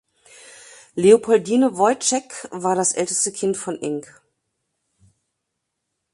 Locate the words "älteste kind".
2.93-3.55